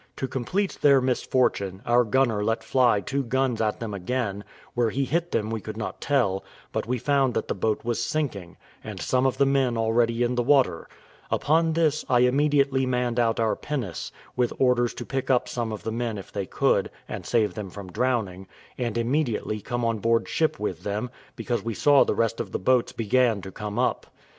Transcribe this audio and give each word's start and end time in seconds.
To 0.15 0.27
complete 0.27 0.79
their 0.81 0.99
misfortune, 0.99 1.83
our 1.85 2.03
gunner 2.03 2.43
let 2.43 2.63
fly 2.63 3.01
two 3.01 3.21
guns 3.21 3.61
at 3.61 3.79
them 3.79 3.93
again; 3.93 4.43
where 4.73 4.89
he 4.89 5.05
hit 5.05 5.29
them 5.31 5.51
we 5.51 5.61
could 5.61 5.77
not 5.77 6.01
tell, 6.01 6.43
but 6.71 6.87
we 6.87 6.97
found 6.97 7.35
the 7.35 7.43
boat 7.53 7.85
was 7.85 8.01
sinking, 8.03 8.57
and 8.83 8.99
some 8.99 9.27
of 9.27 9.37
the 9.37 9.45
men 9.45 9.77
already 9.77 10.23
in 10.23 10.33
the 10.33 10.41
water: 10.41 10.89
upon 11.29 11.73
this, 11.73 12.03
I 12.09 12.21
immediately 12.21 12.83
manned 12.87 13.19
out 13.19 13.39
our 13.39 13.55
pinnace, 13.55 14.11
with 14.35 14.53
orders 14.57 14.95
to 14.95 15.05
pick 15.05 15.29
up 15.29 15.47
some 15.47 15.71
of 15.71 15.83
the 15.83 15.91
men 15.91 16.17
if 16.17 16.31
they 16.31 16.47
could, 16.47 16.89
and 17.07 17.23
save 17.23 17.53
them 17.53 17.69
from 17.69 17.91
drowning, 17.91 18.47
and 18.79 18.97
immediately 18.97 19.61
come 19.61 19.85
on 19.85 19.99
board 19.99 20.27
ship 20.27 20.59
with 20.59 20.81
them, 20.81 21.11
because 21.35 21.61
we 21.63 21.75
saw 21.75 22.03
the 22.03 22.15
rest 22.15 22.39
of 22.39 22.51
the 22.51 22.57
boats 22.57 22.91
began 22.91 23.39
to 23.43 23.51
come 23.51 23.77
up. 23.77 24.07